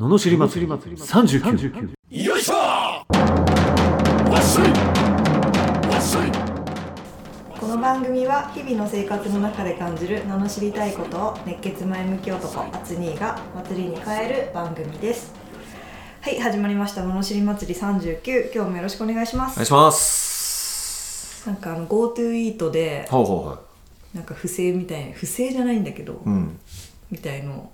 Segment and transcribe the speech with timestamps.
[0.00, 0.72] ののしり祭り。
[0.72, 2.54] 39よいしょ！
[2.54, 4.70] わっしょい！
[5.92, 6.30] わっしょい！
[7.60, 15.34] この番組は日々の生活の中で感じる名の知りたいことを熱血前向き男アツニーが祭りに変える番組です。
[16.22, 17.02] はい始まりました。
[17.04, 19.52] ののしり祭り39今日もよろしくお願いします。
[19.52, 21.46] お願いします。
[21.46, 23.58] なんかあの GoTo イートでほうほうほ
[24.14, 26.58] なんか不正みたい不正じゃないんだけど、ううん。
[27.10, 27.70] みたいの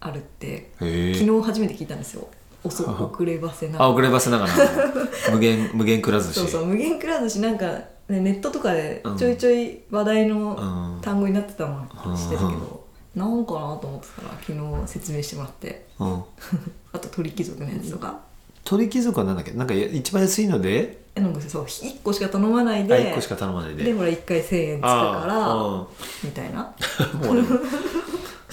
[0.00, 2.28] あるって昨日初めて聞いたんですよ。
[2.64, 4.52] 遅遅ればせなあ遅ればせながら。
[5.32, 7.66] 無限無限くら寿司そうそう無限くら寿司なんか、
[8.08, 10.56] ね、ネットとかでちょいちょい話題の
[10.96, 11.00] うん。
[11.00, 12.16] 単語になってたのうん。
[12.16, 15.86] してたけど、なんかなと思ってたら昨日説明してもらって。
[16.00, 16.22] うん。
[16.92, 18.18] あと鳥貴族のやつとか、
[18.64, 19.52] 鳥貴族はなんだっけ？
[19.52, 21.04] なんか一番安いので？
[21.14, 23.84] えなんかそう1個しか頼まないあで1個しか頼まないで。
[23.84, 25.86] でほら1回1000円つくあからー
[26.24, 26.74] みたいな。
[27.14, 27.48] う んもうね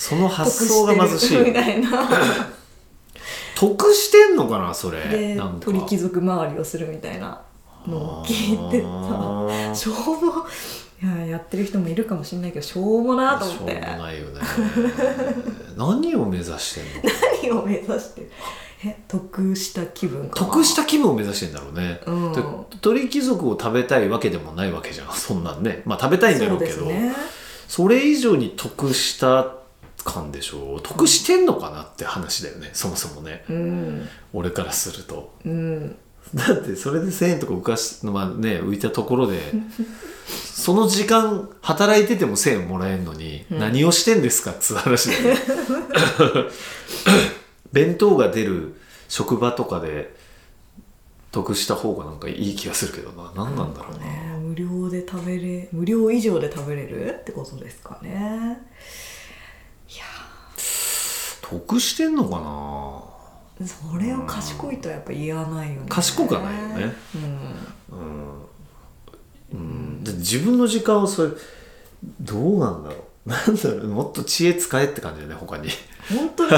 [0.03, 2.09] その発想が貧しい得してるみたいな。
[3.55, 5.01] 得してんのかなそれ。
[5.07, 5.65] でなんか。
[5.65, 7.41] 鳥貴族周りをするみたいな
[7.87, 10.45] のを聞いてさしょうも
[11.01, 13.71] いややってる人もいるかもしれないけどしょうもなと思って。
[13.71, 14.41] しょうもないよね。
[15.77, 17.09] 何を目指してんの？
[17.41, 18.29] 何を目指して？
[18.85, 22.33] え得した気分得した気分を目指してんだろうね、うん。
[22.33, 22.41] で
[22.81, 25.13] 鳥貴族を食べたいわけでもないわけじゃん。
[25.13, 25.81] そんなんね。
[25.85, 26.71] まあ食べたいんだろうけど。
[26.73, 27.13] そね。
[27.69, 29.62] それ以上に得した
[30.03, 33.43] 感でしょ得してんのかなって話だよねそもそもね。
[33.49, 34.09] うん。
[34.33, 35.33] 俺からすると。
[35.45, 35.95] うん。
[36.33, 39.39] だってそれで1000円とか浮かし、まあね、浮いたところで
[40.27, 45.39] その時間働いてても1000円もらえるのに、何をしてんですかっつう話だよね。
[47.71, 48.75] 弁当が出る
[49.09, 50.15] 職場とかで
[51.31, 53.31] 得した方がなんかいい気がするけどな。
[53.35, 58.59] 何なんだろうな、ね無料で食べれ無料以上で食べれるってことですかね
[61.53, 63.67] 得してんのかな？
[63.67, 65.85] それを賢いとはやっぱ言わないよね。
[65.89, 66.93] 賢くはないよね。
[67.91, 68.43] うん。
[69.51, 71.31] うん、で自分の時間をそれ
[72.19, 73.29] どうなんだろう？
[73.29, 75.69] なんだろうもっと知恵使えって感じだよね他に。
[76.09, 76.51] 本当に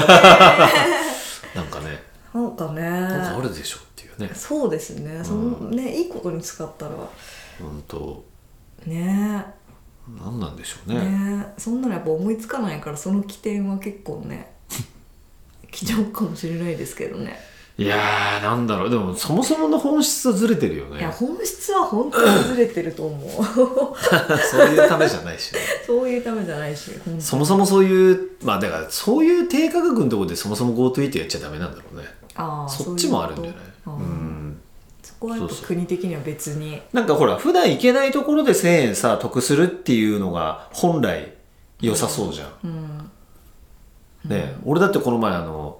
[1.54, 2.02] なんかね。
[2.32, 4.34] なんかなんかあねるでしょっていうね。
[4.34, 5.22] そうですね。
[5.22, 6.92] そのねいいことに使ったら。
[7.60, 8.24] 本当。
[8.86, 9.44] ね。
[10.08, 11.00] 何なんでしょうね。
[11.00, 11.54] ね。
[11.58, 14.55] そんなのやっぱ思いつかないからその起点は結構ね
[15.70, 17.38] 貴重かもしれないですけどね。
[17.78, 18.90] いやーなんだろう。
[18.90, 20.98] でもそもそもの本質はずれてるよね。
[20.98, 23.30] いや本質は本当にずれてると思う。
[24.50, 25.52] そういうためじゃないし。
[25.52, 26.90] ねそういうためじゃないし
[27.20, 32.04] そもそもそういうまあだからそういう低価格のところでそもそも GoTo イートやっちゃダメなんだろうね。
[32.34, 33.52] あーそっちもあるんじゃない
[33.84, 34.58] そうん。
[35.02, 36.80] そこは国的には別に。
[36.94, 41.34] なんかほら普段行けないところで1000円さ得するっていうのが本来
[41.82, 43.10] 良さそうじゃん、うん
[44.28, 45.78] ね、俺だってこの前あの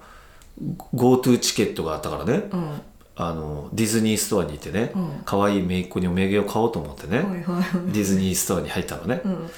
[0.93, 2.81] GoTo チケットがあったからね、うん。
[3.19, 5.21] あのディズニーストアに行ってね、うん。
[5.25, 7.25] 可愛い姪っ子にお土産を買おうと思ってね、
[7.87, 9.49] ディズニーストアに入ったのね、うん。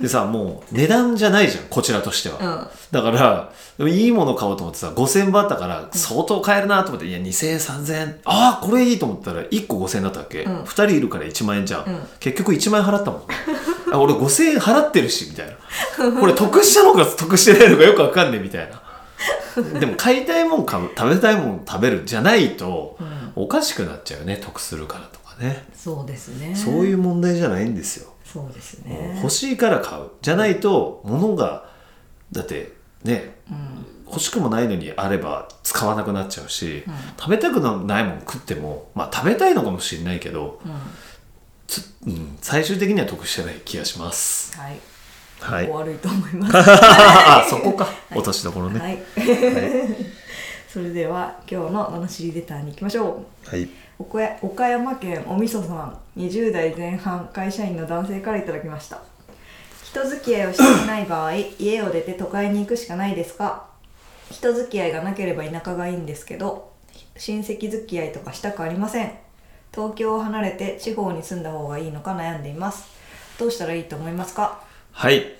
[0.00, 2.68] でさもう値段じゃないじゃんこちらとしては、うん。
[2.90, 3.52] だから
[3.88, 10.62] いいもの買おうと思ってさ5000バあったから相当買えるなと思って、いや2000円3000円ああこれいいと思ったら1個5000円だったわけ、うん。
[10.64, 12.08] 2人いるから1万円じゃん。
[12.20, 13.22] 結局1万円払ったもん
[13.92, 16.20] あ俺5000円払ってるしみたいな。
[16.20, 18.82] これ得したのか得してないのかよくわかんねえみたいな。
[19.80, 22.98] でも買いたいもん買う食べたいもん食べるじゃないと、
[23.34, 26.54] おかしくなっちゃうよね得するからとかね、そうですね。
[26.54, 28.12] そういう問題じゃないんですよ。
[28.24, 29.18] そうですね。
[29.22, 30.10] 欲しいから買う。
[30.20, 31.64] じゃないと物が
[32.32, 32.72] だって
[33.04, 33.86] ねうん。
[34.08, 36.84] 欲しくもないのにあれば使わなくなっちゃうし、
[37.18, 40.72] 食べたくないもん食ってもまあ食べたいのかもしれないけど、うん。
[40.72, 41.15] つ
[42.06, 44.56] うん、最終的には得してない気がします。
[44.58, 44.78] はい。
[45.40, 45.68] はい。
[45.68, 46.52] 悪いと思います。
[46.56, 47.88] あそこか。
[48.14, 48.80] 落としどころね。
[48.80, 48.98] はい。
[50.72, 53.48] それでは今日の「ののしりレター」に行きましょう。
[53.50, 53.68] はい。
[53.98, 59.00] 岡山県おみそさん20代前半会社員の男性からいただきました。
[59.84, 63.64] 人付き合いをしていない場合 家を出て都会に行くしかないですか？
[64.30, 66.72] 人付き合いがなければ田舎がいいんですけど
[67.16, 69.12] 親戚付き合いとかしたくありません
[69.76, 72.88] 東京を離れて地方に住んだ方がいいのか悩んでいます。
[73.38, 74.62] どうしたらいいと思いますか？
[74.92, 75.34] はい。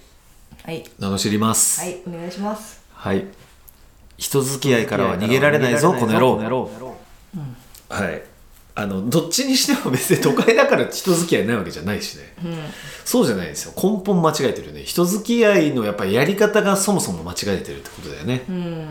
[0.63, 0.85] はい。
[0.99, 1.81] 名の知ります。
[1.81, 2.85] はいお願いします。
[2.93, 3.25] はい。
[4.19, 6.71] 人付き合いからは逃げられないぞこの野郎。
[7.89, 8.23] はい。
[8.75, 12.35] あのどっちにしても別に都会だから人付き合いないわけじゃないしね。
[12.45, 12.59] うん。
[13.07, 13.73] そうじゃないですよ。
[13.75, 14.83] 根本間違えてるよね。
[14.83, 18.87] 人付き合いのやっぱりやり方がそもそも間違えてるってことだよね、うん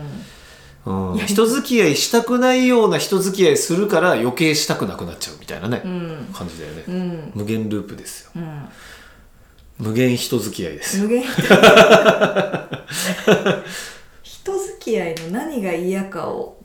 [0.86, 6.30] うん、人付き合いしたくないような人付き合いするから余計したくなくなっちゃうみたいなね、うん。
[6.32, 7.32] 感じだよね、うん。
[7.34, 8.32] 無限ループですよ。
[8.36, 8.70] うん。
[9.80, 11.00] 無限人付き合いです。
[11.00, 11.32] よ無限人
[14.58, 15.16] 付き合い。
[15.26, 16.58] の何が嫌かを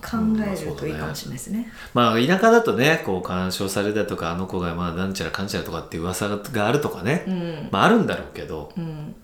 [0.00, 7.68] 考えるといいかもしれないですね,、まあ田舎だとねこう干渉されたとかあの子がまあなんちゃらかんちゃらとかっていう噂があるとかね、うん。
[7.70, 8.72] まああるんだろうけど。
[8.76, 9.14] うん。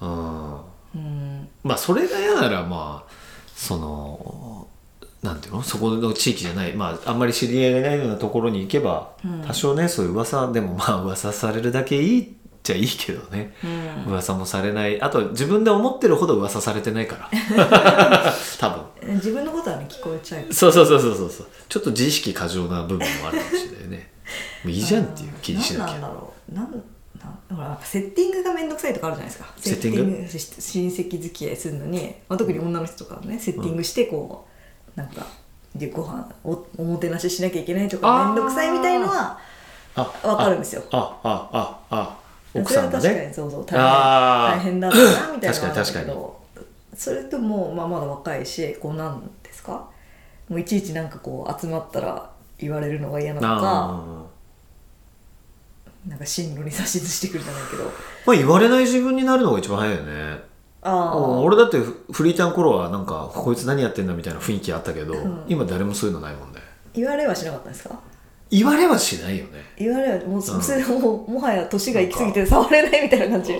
[0.00, 0.54] うん。
[0.94, 1.48] うん。
[1.62, 3.05] まあそれが嫌ならまあ
[3.56, 4.68] その
[5.22, 5.62] なんていうの？
[5.62, 6.74] そこの地域じゃない。
[6.74, 9.42] まああんまり知り合いがいないようなところに行けば、うん。
[9.42, 12.28] 多少ねそういう噂でもまあ噂されるだけいいっ
[12.62, 14.12] ちゃいいけどね、うん。
[14.12, 15.00] 噂もされない。
[15.00, 18.32] あと自分で思ってるほど噂されてないから。
[18.60, 18.70] 多
[19.02, 19.14] 分。
[19.14, 21.46] 自分のことはね聞こえちゃうそうそうそうそうそうそう。
[21.68, 24.10] ちょっと自意識過剰な部分もあるかもしれないね。
[24.66, 25.92] いいじゃんっていう気にしなきゃ。
[25.92, 26.54] 何なんだろう。
[26.54, 26.72] なん
[27.82, 29.52] セッティングがめんどくさいとかあるじゃないですか。
[29.58, 30.28] セッティング？
[30.28, 34.46] し親戚付き合いするのに、まあ、特に女の人とかはねセッティングしてこ
[34.96, 35.26] う、なんか
[35.74, 39.38] でご飯おおもてなししなきゃいけないとかあーめんどくさいみたいのは
[39.94, 40.82] あわかるんですよ。
[40.90, 42.18] ああああ
[42.54, 46.40] 奥さんがそれは確かにねそうそう大変大変だったなみたいな確かに確けど
[46.94, 49.90] それとも、まあ、まだ若いしこうなんですか？
[50.48, 54.24] もういちいちなんかこう集まったら言われるのが嫌なのかあ
[56.06, 57.84] なんか進路に指図してくるじゃないけど。
[58.26, 60.44] まあ言われない自分になるのが一番早いよね。
[60.82, 65.44] ああ俺だってフフリーターの頃はなんかこいつ何やってんだみたいな雰囲気あったけど、ん。
[65.48, 66.60] 今誰もそういうのないもんね。
[66.94, 67.98] 言われはしなかったんですか？
[68.48, 69.64] 言われはしないよね。
[69.76, 70.42] 言われはもう、ん。
[70.42, 73.52] それももはや年が行き過ぎて触れないみたいな感じ。
[73.52, 73.56] う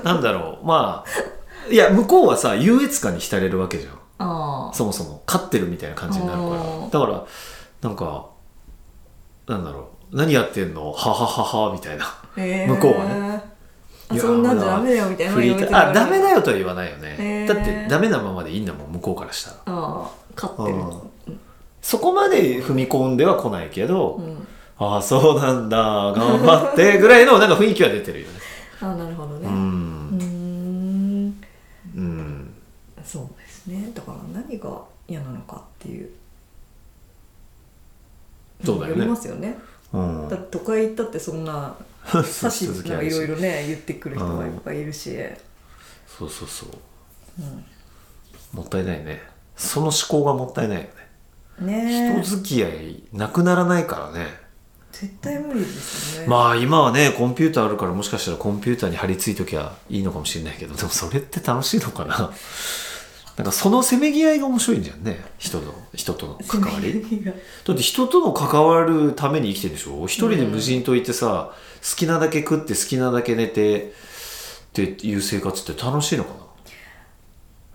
[0.00, 0.02] ん。
[0.02, 0.66] なんだろう。
[0.66, 3.92] まあいや向こうはさ優越感に浸れるわけじゃん。
[4.18, 5.22] ああそもそも。
[5.26, 6.88] 勝ってるみたいな感じになるから。
[6.88, 7.26] だから
[7.82, 8.30] なんか
[9.46, 10.92] なんだろう何やってんの？
[10.92, 12.04] ははははみたいな。
[12.36, 13.42] へえ向こうはね。
[14.08, 17.16] あそんなんじゃダメだよみたいなフリーターあダメだよとは言わないよね。
[17.18, 17.48] へー。
[17.48, 19.56] だってダメなままでいいんだもん向こうからしたら。
[19.66, 20.78] ああ勝ってる。
[20.78, 21.40] うん。
[21.80, 24.46] そこまで踏み込んでは来ないけど、うん。
[24.78, 28.34] ああそうなんだ頑張ってぐらいのなんか雰囲気は出てるよね。
[28.82, 29.48] ああなるほどね。
[29.48, 31.42] ううん。
[31.96, 32.54] うん。
[33.02, 33.90] そうですね。
[33.94, 36.10] だから何が嫌なのかっていう。
[38.64, 38.98] そうだよね。
[38.98, 39.56] よりますよね
[39.92, 40.28] うん。
[40.28, 45.16] だ都会行ったってそんなそう差しなんかいろいろね言ってくる人がいっぱいいるし、
[46.06, 49.22] そうそうそう、もったいないね。
[49.56, 50.90] その思考がもったいないよね。
[51.60, 52.16] ね。
[52.18, 54.26] え人付き合いなくならないからね。
[54.90, 56.28] 絶対無理ですよね。
[56.28, 62.30] まあ今はねコンピューターあるからもしかしたらコンピューターに張り付いときゃいいのかもしれないけどでもそれって楽しいのかな？
[63.36, 65.24] なんかそのせめぎ合いが面白いんじゃんね。
[65.38, 67.02] 人の人との関わり。
[67.24, 67.32] だ
[67.72, 70.04] って人との関わるために生きてるでしょ。
[70.04, 73.92] 一人で無人島行ってさ、好きなだけ食って好きなだけ寝てっ
[74.72, 76.30] ていう生活って楽しいのか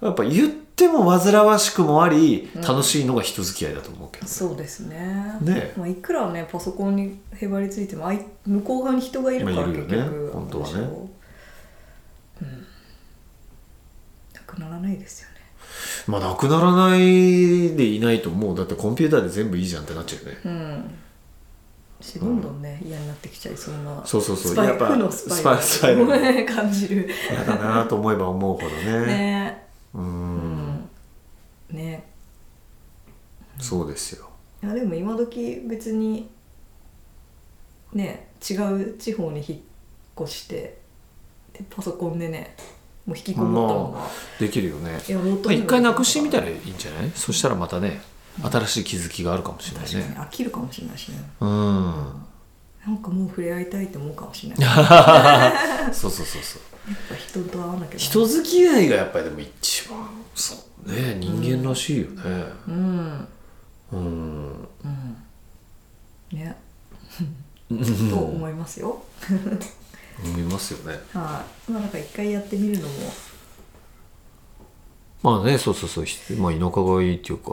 [0.02, 0.08] な？
[0.10, 5.40] やっぱ言っても煩わしくもあり楽しいのが人付き合いだと思うけど、そうですね。
[5.42, 5.74] ね。
[5.76, 10.30] まあ、いくらねパソコンにへばりついてもあい向こう側に人がいるから、まあいるよね。
[10.32, 10.74] 本当はね。
[12.44, 12.68] うん。
[14.36, 15.37] なくならないですよね
[16.08, 17.00] まあなくならない
[17.76, 18.58] でいないともう。
[18.58, 20.40] だってコンピューターで全部いいじゃんってなっちゃうよね。
[20.46, 20.96] うん。
[22.00, 24.06] しどんどんね、嫌になってきちゃいそうな。
[24.06, 24.52] そうそうそう。
[24.54, 27.10] スパイやっぱ負のスパイスパイスパイね 感じる。
[27.30, 29.06] 嫌だなと思えば思うほどね。
[29.06, 29.68] ね。
[29.94, 30.06] ううん
[30.76, 30.90] ん。
[31.72, 32.06] ね。
[33.60, 34.30] そうですよ。
[34.64, 36.30] いやでも今時別に
[37.94, 39.60] ね違う地方に引っ
[40.24, 40.78] 越して
[41.54, 42.56] でパソコンでね
[43.08, 44.10] もう引きこもったまま
[44.40, 45.00] できるよね。
[45.08, 47.12] やろうとまあ一回なくしてみたらいいんじゃない？
[47.16, 48.02] そしたらまたね
[48.44, 51.18] 新しい気づきがあるかもしれない確かにね飽きるかもしれないしね。
[51.40, 51.50] うん。
[52.86, 54.60] なんかもう触れ合いたいって思うかもしれない。
[54.62, 56.42] やっそうそうそう。
[56.44, 56.62] そう
[57.10, 61.16] ぱ人と会わなきゃ人付き合いがやっぱりでも一番そうね。
[61.20, 62.22] 人間らしいよね。
[62.68, 63.28] うん。
[63.92, 64.00] うん。
[64.84, 65.18] うん。
[66.32, 66.56] ね。
[68.10, 69.04] と思いますよ
[70.24, 71.00] 思いますよね。
[71.14, 71.72] はい。
[71.72, 72.94] まあなんか一回やってみるのも。
[75.24, 76.06] まあねそうそうそう。
[76.06, 77.52] ひまあ田舎がいいっていうか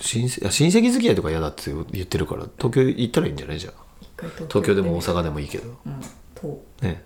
[0.00, 3.58] 親戚あ親戚付き合いとか嫌だって言ってるから東京行ったらいいんじゃない？
[3.60, 3.72] じゃん
[4.02, 5.68] 一回東東京でも大行阪でもいいけど。
[5.86, 6.00] うん。
[6.34, 7.02] とね。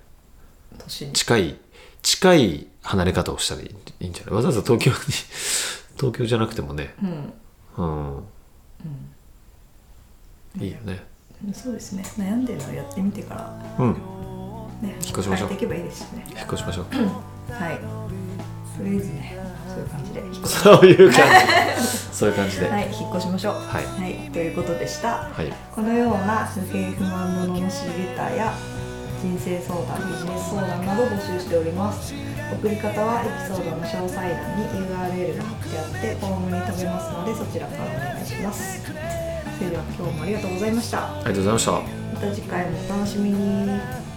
[1.13, 1.57] 近い
[2.03, 3.69] 近い離れ方をしたらいい
[4.01, 4.35] いいんじゃない？
[4.35, 4.97] わざわざ東京に
[5.99, 6.95] 東京じゃなくてもね。
[7.77, 8.17] うん。
[10.57, 11.05] うん、いいよね。
[11.55, 12.03] そうですね。
[12.19, 13.77] 悩んでるのをやってみてから。
[13.79, 13.97] うん
[14.83, 14.97] ね。
[15.03, 15.51] 引っ越しましょう。
[15.51, 16.85] 引っ越しましょう。
[17.53, 17.79] はい。
[18.77, 19.37] とりあえずね
[19.69, 20.21] そういう感じで。
[20.21, 21.27] 引っ越しそういう感
[21.81, 21.99] じ。
[22.13, 22.69] そういう感じで。
[22.69, 23.55] は、はいい引っ越しましょう。
[23.55, 24.31] はい。
[24.31, 25.29] ということでした。
[25.29, 27.61] はい、このような不平不満の罵
[27.97, 28.55] りレターや
[29.23, 32.15] 人生相談ビジネス相談など募集しております。
[32.53, 38.83] 送り方はエピソードの詳細欄に URL が貼ってあってフォームに飛べますのでそちらからお願いします。
[38.83, 41.05] それでは今日もありがとうございました。
[41.05, 41.73] ありがとうございました。
[41.73, 41.81] ま
[42.21, 44.10] た次回もお楽しみに